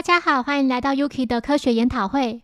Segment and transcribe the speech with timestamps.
[0.00, 2.40] 大家好，欢迎来到 Yuki 的科学研讨会。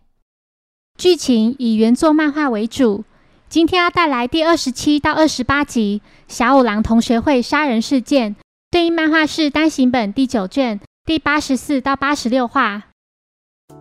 [0.95, 3.03] 剧情以原作漫画为主，
[3.49, 8.35] 今天要带来第二十七到二十八集《小五郎同学会杀人事件》，
[8.69, 12.83] 对应漫画是单行本第九卷第八十四到八十六话。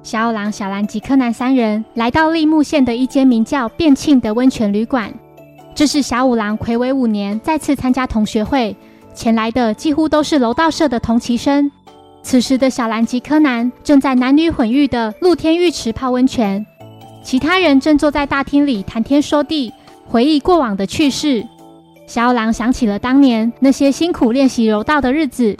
[0.02, 5.12] 小五郎、小兰及柯南三人来到立木县的一间名叫变庆的温泉旅馆，
[5.74, 8.74] 这是小五郎魁违五年再次参加同学会，
[9.14, 11.70] 前来的几乎都是楼道社的同期生。
[12.26, 16.66] 此时的小兰及柯南正在男女混浴的露天浴池泡温泉，
[17.22, 19.72] 其他人正坐在大厅里谈天说地，
[20.04, 21.46] 回忆过往的趣事。
[22.08, 25.56] 小五郎想起了当年那些辛苦练习柔道的日子，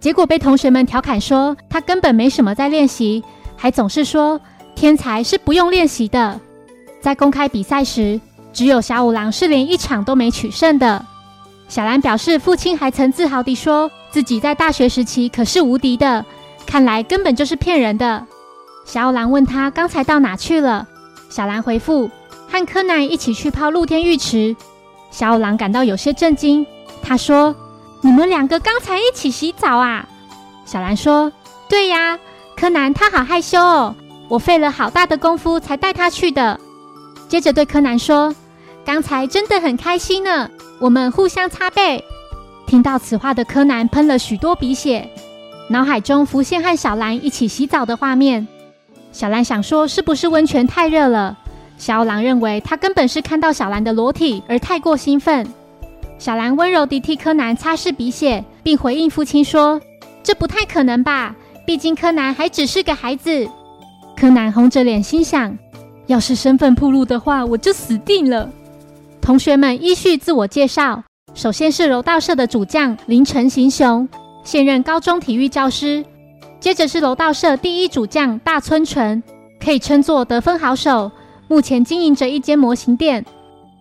[0.00, 3.24] 结果被同学们调侃说他根本没什么在练习，
[3.56, 4.38] 还总是说
[4.74, 6.38] 天才是不用练习的。
[7.00, 8.20] 在公开比赛时，
[8.52, 11.02] 只有小五郎是连一场都没取胜的。
[11.68, 13.90] 小兰表示，父亲还曾自豪地说。
[14.12, 16.24] 自己在大学时期可是无敌的，
[16.66, 18.26] 看来根本就是骗人的。
[18.84, 20.86] 小五郎问他刚才到哪去了，
[21.30, 22.10] 小兰回复
[22.48, 24.54] 和柯南一起去泡露天浴池。
[25.10, 26.66] 小五郎感到有些震惊，
[27.02, 27.54] 他说
[28.02, 30.06] ：“你们两个刚才一起洗澡啊？”
[30.66, 31.32] 小兰说
[31.66, 32.18] ：“对呀，
[32.54, 33.94] 柯南他好害羞哦，
[34.28, 36.60] 我费了好大的功夫才带他去的。”
[37.28, 38.34] 接着对柯南说
[38.84, 42.04] ：“刚才真的很开心呢，我们互相擦背。”
[42.66, 45.08] 听到此话的柯南喷了许多鼻血，
[45.68, 48.46] 脑海中浮现和小兰一起洗澡的画面。
[49.12, 51.38] 小兰想说是不是温泉太热了？
[51.76, 55.46] 小五郎认为他根本是看到小兰的裸体而太过兴奋。
[56.18, 59.80] 小兰温柔地替柯南擦拭鼻血，并回应父亲说
[60.22, 61.34] ：“这不太可能吧？
[61.66, 63.48] 毕竟柯南还只是个孩子。”
[64.16, 65.58] 柯南红着脸心想
[66.06, 68.48] ：“要是身份暴露的话，我就死定了。”
[69.20, 71.02] 同学们依序自我介绍。
[71.34, 74.06] 首先是柔道社的主将林晨行雄，
[74.44, 76.04] 现任高中体育教师。
[76.60, 79.22] 接着是柔道社第一主将大村纯，
[79.58, 81.10] 可以称作得分好手，
[81.48, 83.24] 目前经营着一间模型店。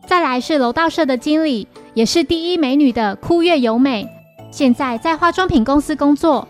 [0.08, 4.08] 再来是柔道社的经理，也是第一美女的枯月由美，
[4.50, 6.48] 现在在化妆品公司工作。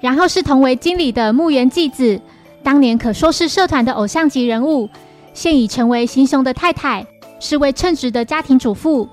[0.00, 2.20] 然后是同为经理的木原纪子，
[2.64, 4.90] 当年可说是社团的偶像级人物，
[5.32, 7.06] 现已成为行雄的太太，
[7.38, 9.08] 是位称职的家庭主妇。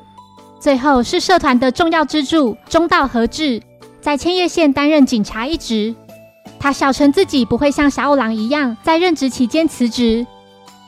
[0.60, 3.62] 最后是社团的重要支柱中道和志，
[4.02, 5.96] 在千叶县担任警察一职。
[6.60, 10.28] 他笑称自己不会像小五郎一样在任职期间辞职。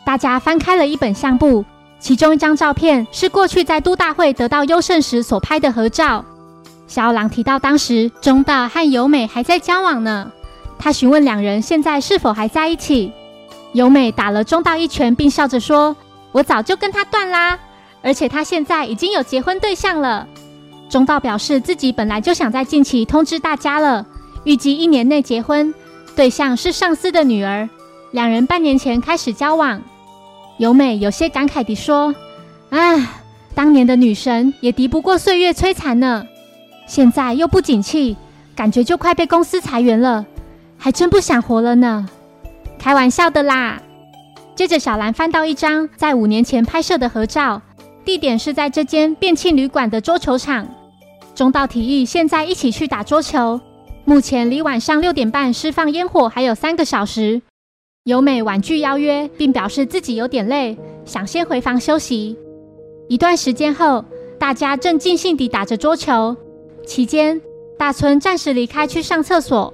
[0.03, 1.63] 大家翻开了一本相簿，
[1.99, 6.25] 其中一张照片是过去在都大会得到优胜时所拍的合照。
[6.87, 10.29] 小五郎提到当时中道和由美还在交往呢，
[10.77, 13.13] 他询问两人现在是否还在一起。
[13.71, 15.95] 由美打了中道一拳，并笑着说
[16.33, 17.57] ：“我早就跟他断啦。”
[18.01, 20.27] 而且他现在已经有结婚对象了。
[20.89, 24.05] 中道表示自己本来就想在近期通知大家了，
[24.43, 25.73] 预计一年内结婚，
[26.15, 27.69] 对象是上司的女儿。
[28.11, 29.81] 两人半年前开始交往。
[30.57, 32.13] 由美有些感慨地说
[32.71, 33.07] ：“唉，
[33.55, 36.25] 当年的女神也敌不过岁月摧残呢。
[36.85, 38.17] 现在又不景气，
[38.53, 40.25] 感觉就快被公司裁员了，
[40.77, 42.09] 还真不想活了呢。
[42.77, 43.81] 开玩笑的啦。”
[44.53, 47.61] 接着小兰翻到一张在五年前拍摄的合照。
[48.03, 50.67] 地点是在这间便庆旅馆的桌球场。
[51.35, 53.59] 中道提议现在一起去打桌球。
[54.03, 57.41] 目前离晚上六点半释放烟火还有三个小时。
[58.05, 60.75] 由美婉拒邀约，并表示自己有点累，
[61.05, 62.35] 想先回房休息。
[63.07, 64.03] 一段时间后，
[64.39, 66.35] 大家正尽兴地打着桌球。
[66.83, 67.39] 期间，
[67.77, 69.71] 大村暂时离开去上厕所。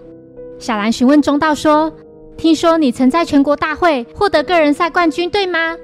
[0.59, 1.89] 小兰询问中道说
[2.35, 5.77] ：“听说你曾在全国大会获得个人赛冠军，对吗？”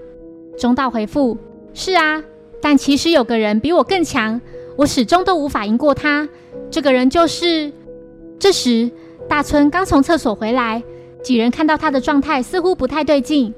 [0.59, 1.37] 中道回复
[1.73, 2.21] ：“是啊。”
[2.63, 4.39] 但其实有个人比我更强，
[4.77, 6.29] 我始终都无法赢过他。
[6.71, 7.73] 这个人就是……
[8.39, 8.89] 这时，
[9.27, 10.81] 大村刚从厕所回来，
[11.21, 13.53] 几人看到他的状态似乎不太对劲。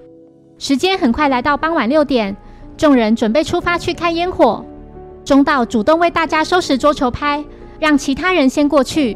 [0.57, 2.35] 时间很快来到傍晚六点，
[2.75, 4.65] 众人准备出发去看烟火。
[5.23, 7.45] 中道主动为大家收拾桌球拍，
[7.79, 9.15] 让其他人先过去。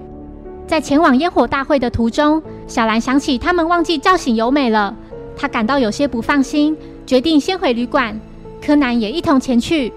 [0.68, 4.96] 在前往烟火大会的途中，小兰想起他们忘记叫醒由美了，
[5.36, 6.78] 她感到有些不放心，
[7.08, 8.22] 决定先回旅馆。
[8.62, 9.92] 柯南也一同前去。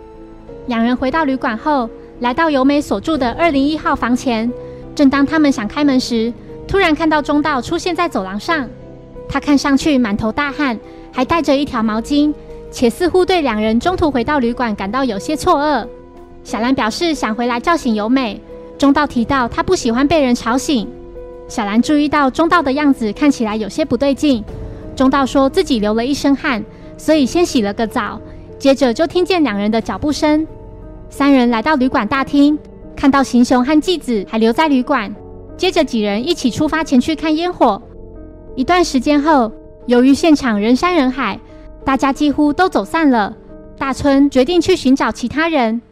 [0.66, 1.88] 两人回到旅馆后，
[2.20, 4.50] 来到由美所住的二零一号房前。
[4.94, 6.32] 正当他们想开门时，
[6.68, 8.68] 突然看到中道出现在走廊上。
[9.28, 10.78] 他看上去满头大汗，
[11.10, 12.32] 还带着一条毛巾，
[12.70, 15.86] 且似乎对两人中途回到旅馆感到有些错愕。
[16.44, 18.40] 小兰表示想回来叫醒由美。
[18.78, 20.88] 中道提到他不喜欢被人吵醒。
[21.48, 24.44] 小兰注意到中道的样子看起来有些不对劲。
[24.94, 26.62] 中道说自己流了一身汗，
[26.98, 28.20] 所以先洗了个澡。
[28.62, 30.46] 接着就听见两人的脚步声，
[31.10, 32.56] 三人来到旅馆大厅，
[32.94, 35.12] 看到行雄和继子还留在旅馆。
[35.56, 37.82] 接着几人一起出发前去看烟火。
[38.54, 39.50] 一段时间后，
[39.86, 41.40] 由于现场人山人海，
[41.84, 43.34] 大家几乎都走散了。
[43.76, 45.82] 大村决定去寻找其他人。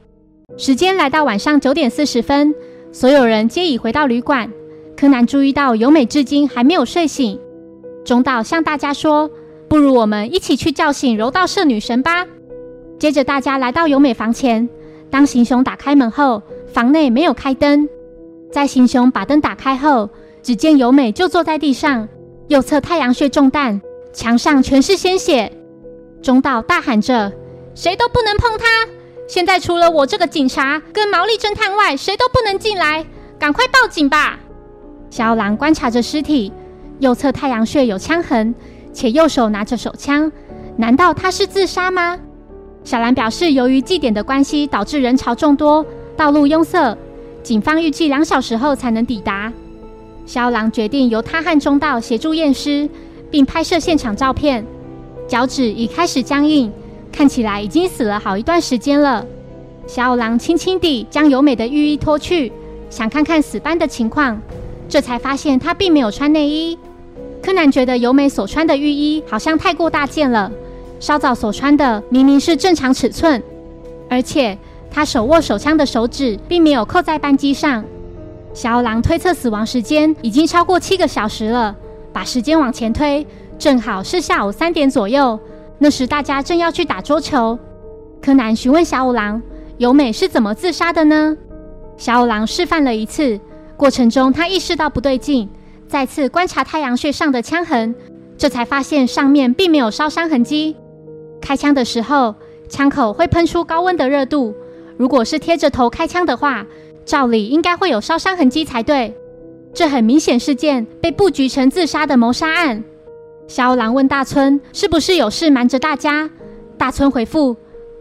[0.56, 2.54] 时间来到晚上九点四十分，
[2.92, 4.48] 所有人皆已回到旅馆。
[4.96, 7.36] 柯南注意到由美至今还没有睡醒。
[8.04, 9.28] 中岛向大家说
[9.68, 12.24] ：“不如我们一起去叫醒柔道社女神吧。”
[13.00, 14.68] 接着，大家来到由美房前。
[15.08, 17.88] 当行雄打开门后，房内没有开灯。
[18.52, 20.10] 在行雄把灯打开后，
[20.42, 22.06] 只见由美就坐在地上，
[22.48, 23.80] 右侧太阳穴中弹，
[24.12, 25.50] 墙上全是鲜血。
[26.20, 27.32] 中岛大喊着
[27.74, 28.66] ：“谁都不能碰他！
[29.26, 33.06] 现在除了我这个警察跟毛利侦探外，谁都不能进来！
[33.38, 34.38] 赶快报警吧！”
[35.08, 36.52] 小狼观察着尸体，
[36.98, 38.54] 右侧太阳穴有枪痕，
[38.92, 40.30] 且右手拿着手枪，
[40.76, 42.18] 难道他是自杀吗？
[42.90, 46.98] 小兰表示，由于祭典的关系，导致人潮众多，道路拥塞，
[47.40, 49.52] 警方预计两小时后才能抵达。
[50.26, 52.90] 肖郎决定由他和中道协助验尸，
[53.30, 54.66] 并拍摄现场照片。
[55.28, 56.72] 脚趾已开始僵硬，
[57.12, 59.24] 看起来已经死了好一段时间了。
[59.86, 62.52] 小五郎轻轻地将由美的浴衣脱去，
[62.90, 64.42] 想看看死斑的情况，
[64.88, 66.76] 这才发现她并没有穿内衣。
[67.40, 70.50] 柯南觉得由美所穿的浴衣好像太过大件了。
[71.00, 73.42] 稍早所穿的明明是正常尺寸，
[74.08, 74.56] 而且
[74.90, 77.82] 他手握手枪的手指并没有扣在扳机上。
[78.52, 81.74] 小狼推测死亡时间已经超过七个小时了，
[82.12, 83.26] 把时间往前推，
[83.58, 85.38] 正好是下午三点左右。
[85.78, 87.58] 那时大家正要去打桌球。
[88.20, 89.40] 柯南询问小五郎
[89.78, 91.34] ：“由美是怎么自杀的呢？”
[91.96, 93.40] 小五郎示范了一次，
[93.76, 95.48] 过程中他意识到不对劲，
[95.88, 97.94] 再次观察太阳穴上的枪痕，
[98.36, 100.76] 这才发现上面并没有烧伤痕迹。
[101.50, 102.32] 开枪的时候，
[102.68, 104.54] 枪口会喷出高温的热度。
[104.96, 106.64] 如果是贴着头开枪的话，
[107.04, 109.12] 照理应该会有烧伤痕迹才对。
[109.74, 112.84] 这很明显是件被布局成自杀的谋杀案。
[113.48, 116.30] 小五郎问大村：“是不是有事瞒着大家？”
[116.78, 117.56] 大村回复：“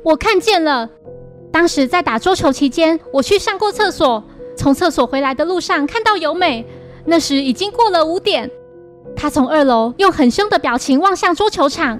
[0.05, 0.87] 我看见了。
[1.51, 4.23] 当时在打桌球期间，我去上过厕所，
[4.55, 6.63] 从厕所回来的路上看到由美，
[7.03, 8.51] 那时已经过了五点。
[9.15, 11.99] 他从二楼用很凶的表情望向桌球场。”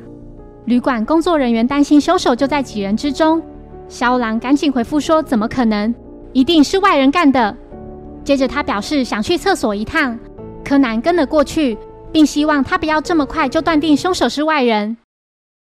[0.70, 3.42] 旅馆工作人员担心凶手就在几人之中，
[3.88, 5.92] 肖郎赶紧回复说：“怎么可能？
[6.32, 7.58] 一定是外人干的。”
[8.24, 10.16] 接着他表示想去厕所一趟，
[10.64, 11.76] 柯南跟了过去，
[12.12, 14.96] 并希望他不要这么快就断定凶手是外人。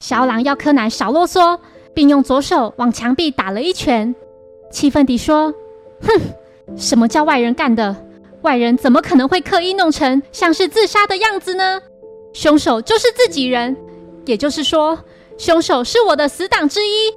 [0.00, 1.56] 肖郎要柯南少啰嗦，
[1.94, 4.12] 并用左手往墙壁打了一拳，
[4.72, 5.54] 气愤地说
[6.02, 7.94] ：“哼，什么叫外人干的？
[8.42, 11.80] 外人怎么可能会刻意弄成像是自杀的样子呢？
[12.32, 13.76] 凶手就是自己人。”
[14.26, 14.98] 也就是说，
[15.38, 17.14] 凶手是我的死党之一。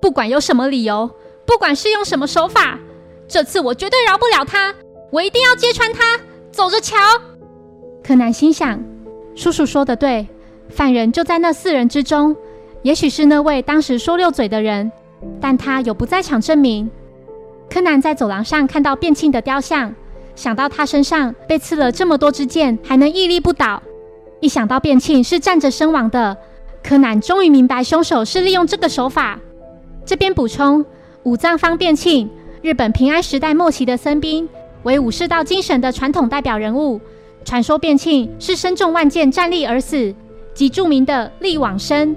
[0.00, 1.10] 不管有什么理由，
[1.46, 2.78] 不管是用什么手法，
[3.26, 4.74] 这次我绝对饶不了他。
[5.10, 6.20] 我一定要揭穿他，
[6.50, 6.96] 走着瞧。
[8.02, 8.82] 柯南心想：
[9.34, 10.26] 叔叔说的对，
[10.68, 12.36] 犯人就在那四人之中。
[12.82, 14.90] 也许是那位当时说溜嘴的人，
[15.40, 16.90] 但他有不在场证明。
[17.68, 19.94] 柯南在走廊上看到变庆的雕像，
[20.34, 23.82] 想到他身上被刺了这么多支箭，还能屹立不倒。
[24.40, 26.36] 一想到变庆是站着身亡的，
[26.82, 29.38] 柯南终于明白凶手是利用这个手法。
[30.04, 30.84] 这边补充：
[31.24, 32.28] 武藏方变庆，
[32.62, 34.48] 日本平安时代末期的僧兵，
[34.82, 37.00] 为武士道精神的传统代表人物。
[37.44, 40.14] 传说变庆是身中万箭站立而死，
[40.54, 42.16] 即著名的立往生。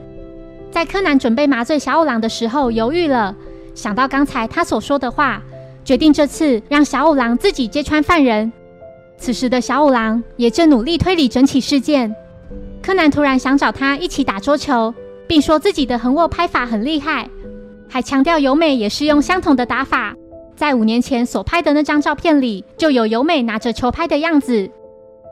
[0.71, 3.35] 在柯南准备麻醉小五郎的时候，犹豫了，
[3.75, 5.41] 想到刚才他所说的话，
[5.85, 8.51] 决定这次让小五郎自己揭穿犯人。
[9.17, 12.13] 此时的小五郎也正努力推理整起事件。
[12.83, 14.93] 柯南突然想找他一起打桌球，
[15.25, 17.29] 并说自己的横握拍法很厉害，
[17.87, 20.13] 还强调由美也是用相同的打法。
[20.53, 24.69] 在五年前所拍的那张照片里，就有由美拿着球拍的样子。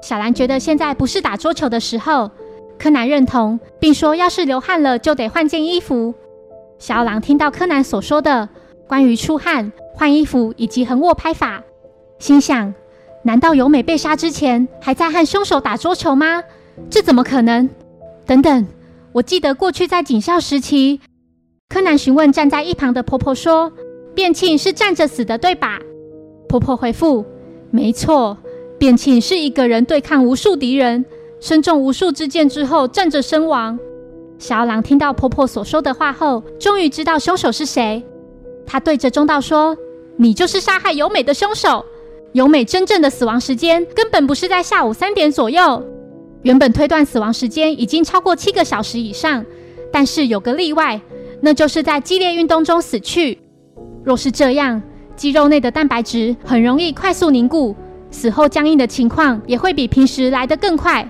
[0.02, 2.32] 小兰觉得现在不是打桌球的时候。
[2.80, 6.16] 柯南认同，并说要是流汗了就得换件衣服。
[6.80, 8.50] 小五郎听到柯南所说的
[8.88, 11.62] 关于出汗、换衣服以及横握拍法，
[12.18, 12.74] 心想。
[13.24, 16.42] 难道由美被杀之前还在和凶手打桌球吗？
[16.90, 17.70] 这怎么可能？
[18.26, 18.68] 等等，
[19.12, 21.00] 我记得过去在警校时期，
[21.70, 23.72] 柯南询问站在一旁的婆婆说
[24.16, 25.80] ：“变庆是站着死的，对吧？”
[26.48, 27.26] 婆婆回复
[27.72, 28.38] ：“没错，
[28.78, 31.06] 变庆是一个人对抗无数敌人，
[31.40, 33.78] 身中无数支箭之后站着身亡。”
[34.40, 38.04] 小狼听到婆婆所说的话后，终于知道凶手是谁。
[38.66, 39.78] 他对着中道说
[40.18, 41.86] ：“你就是杀害由美的凶手。”
[42.34, 45.84] 由美真正的死亡时间根本不是在下午三点左右，
[46.44, 49.46] 原本推断死亡时间已经超过七个小时以上，
[49.92, 51.00] 但是有个例外，
[51.42, 53.38] 那就是在激烈运动中死去。
[54.04, 54.82] 若是这样，
[55.16, 57.76] 肌肉内的蛋白质很容易快速凝固，
[58.10, 61.08] 死后僵硬的情况也会比平时来得更快。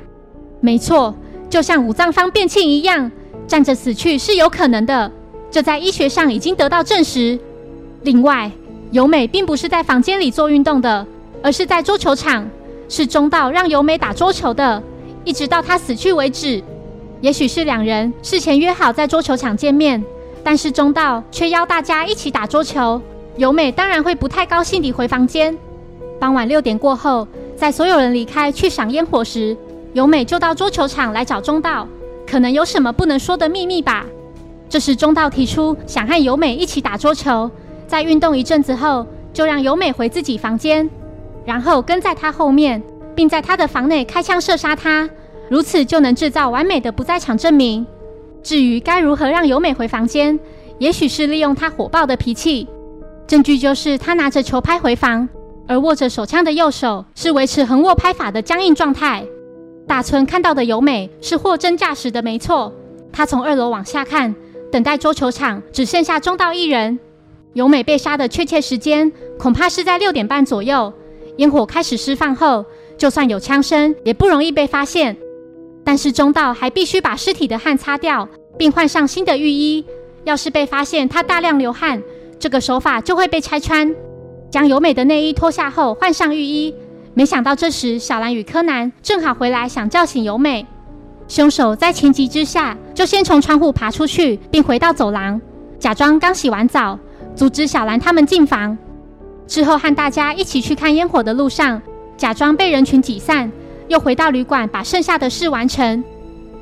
[0.59, 1.15] 没错，
[1.50, 3.09] 就像五脏方变庆一样，
[3.47, 5.09] 站着死去是有可能的，
[5.50, 7.39] 这在医学上已经得到证实。
[8.03, 8.51] 另外，
[8.91, 11.07] 由美并不是在房间里做运动的，
[11.41, 12.45] 而是在桌球场，
[12.89, 14.83] 是中道让由美打桌球的，
[15.24, 16.63] 一直到她死去为止。
[17.22, 20.04] 也许是两人事前约好在桌球场见面，
[20.44, 23.00] 但是中道却邀大家一起打桌球，
[23.38, 25.56] 由美当然会不太高兴地回房间。
[26.20, 29.56] 傍晚六点过后，在所有人离开去赏烟火时，
[29.94, 31.88] 由美就到桌球场来找中道，
[32.25, 34.06] 可能有什么不能说的秘密吧。
[34.68, 37.50] 这时中道提出想和由美一起打桌球。
[37.88, 40.90] 在运动一阵子后，就让由美回自己房间，
[41.46, 42.82] 然后跟在她后面，
[43.15, 45.10] 并在他的房内开枪射杀他，
[45.50, 47.86] 如此就能制造完美的不在场证明。
[48.44, 50.39] 至于该如何让由美回房间，
[50.80, 52.68] 也许是利用她火爆的脾气。
[53.27, 55.27] 证据就是她拿着球拍回房，
[55.68, 59.24] 而握着手枪的右手是维持横握拍法的僵硬状态。
[59.88, 62.74] 大村看到的由美是货真价实的，没错。
[63.12, 64.34] 他从二楼往下看，
[64.72, 66.98] 等待桌球场只剩下中道一人。
[67.53, 70.91] 由美被杀的确切时间恐怕是在六点半左右。
[71.38, 72.65] 烟火开始释放后，
[73.01, 75.17] 就算有枪声，也不容易被发现。
[75.84, 78.29] 但是中道还必须把尸体的汗擦掉，
[78.60, 79.84] 并换上新的浴衣。
[80.24, 82.00] 要是被发现他大量流汗，
[82.38, 83.91] 这个手法就会被拆穿。
[84.51, 86.75] 将由美的内衣脱下后，换上浴衣。
[87.15, 90.63] 没想到这时小兰与柯南正好回来，想叫醒由美。
[91.27, 95.41] 凶手在情急之下，就先从窗户爬出去，并回到走廊，
[95.79, 97.00] 假装刚洗完澡。
[97.36, 98.77] 阻止小兰他们进房
[99.48, 101.81] 之后，和大家一起去看烟火的路上，
[102.22, 103.51] 假装被人群挤散，
[103.88, 106.04] 又回到旅馆把剩下的事完成。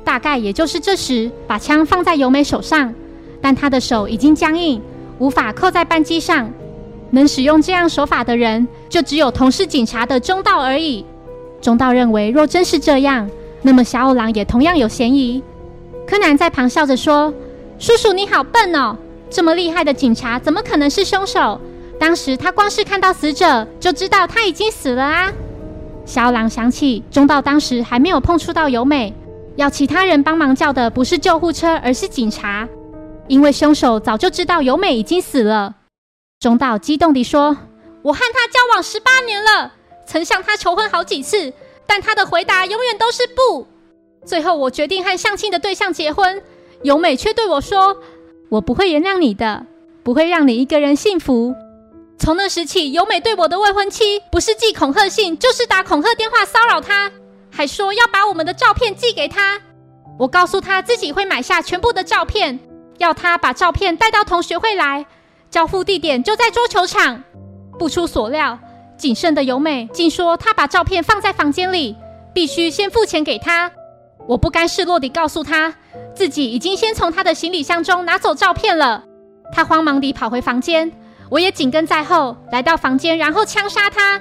[0.02, 2.94] 大概也就是这时，把枪放在由美手上，
[3.42, 4.80] 但她的手已经僵硬，
[5.18, 6.50] 无法扣在扳机上。
[7.10, 11.04] 能使用这样手法的人，就只有同是警察的中道而已。
[11.60, 13.28] 中道认为，若真是这样，
[13.60, 15.42] 那么小五郎也同样有嫌疑。
[16.06, 17.30] 柯南在旁笑着说
[17.78, 18.96] ：“叔叔你好笨哦。”
[19.28, 21.60] 这么厉害的警察，怎么可能是凶手？
[21.98, 25.30] 当时他光是看到死者，就知道他已经死了啊！
[26.04, 29.14] 小狼想起中道当时还没有碰触到由美，
[29.56, 32.68] 要其他人帮忙叫的不是救护车，而是警察，
[33.28, 35.76] 因为凶手早就知道由美已经死了。
[36.40, 37.56] 中道激动地说
[38.02, 39.72] ：“我和他交往十八年了，
[40.06, 41.52] 曾向他求婚好几次，
[41.86, 43.66] 但他的回答永远都是不。
[44.24, 46.42] 最后我决定和相亲的对象结婚，
[46.82, 47.96] 由美却对我说。”
[48.50, 49.64] 我不会原谅你的，
[50.02, 51.54] 不会让你一个人幸福。
[52.20, 57.10] 从那时起，由美对我的未婚妻不是寄恐吓信，就是打恐吓电话骚扰她，
[57.50, 59.58] 还说要把我们的照片寄给她。
[60.18, 62.60] 我告诉她自己会买下全部的照片，
[62.98, 65.06] 要她把照片带到同学会来，
[65.48, 67.24] 交付地点就在桌球场。
[67.78, 68.58] 不出所料，
[68.98, 71.96] 谨慎的由美竟说她把照片放在房间里，
[72.34, 73.72] 必须先付钱给她。
[74.28, 75.74] 我不甘示弱地告诉她。
[76.14, 79.04] 自己已经先从他的行李箱中拿走照片了，
[79.54, 80.92] 他慌忙地跑回房间，
[81.30, 84.20] 我也紧跟在后，来到房间，然后枪杀他。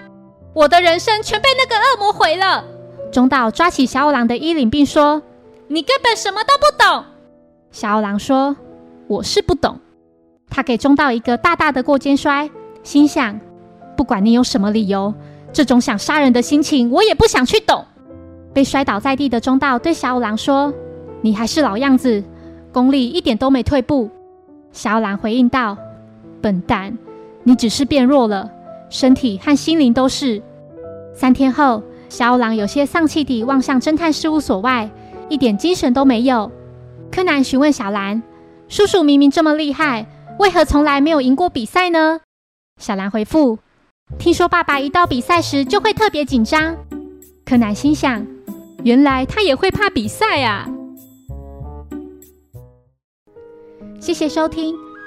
[0.53, 2.63] 我的人生全被那个恶魔毁了。
[3.11, 5.21] 中岛抓起小五郎的衣领，并说
[5.67, 7.03] ：“你根本什么都不懂。”
[7.71, 8.55] 小五郎说
[9.07, 9.79] ：“我是不懂。”
[10.49, 12.49] 他给中岛一个大大的过肩摔，
[12.83, 13.39] 心想：
[13.97, 15.13] 不管你有什么理由，
[15.51, 17.83] 这种想杀人的心情，我也不想去懂。
[18.53, 20.73] 被摔倒在地的中岛对小五郎说。
[21.21, 22.23] 你还是老样子，
[22.71, 24.09] 功力一点都没退步。
[24.71, 25.77] 小五郎回应道
[26.41, 26.97] ：“笨蛋，
[27.43, 28.49] 你只是变弱了，
[28.89, 30.41] 身体和心灵都是。”
[31.13, 34.89] 三天后，小狼有些丧气地望向侦探事务所外，
[35.27, 36.51] 一点精神都没有。
[37.11, 38.21] 柯南询问小兰
[38.69, 40.05] ：“叔叔明明这么厉害，
[40.39, 42.21] 为何从来没有赢过比赛呢？”
[42.79, 43.59] 小兰回复
[44.17, 46.75] ：“听说爸爸一到比赛时就会特别紧张。”
[47.45, 48.25] 柯南心想
[48.85, 50.69] ：“原来他也会怕比赛啊！”
[53.99, 54.73] 谢谢收听。